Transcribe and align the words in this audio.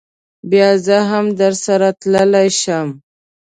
بیا 0.49 0.69
زه 0.85 0.97
هم 1.09 1.25
درسره 1.41 1.89
تللی 2.01 2.49
شم. 2.61 2.87